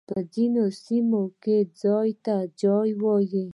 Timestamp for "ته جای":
2.25-2.89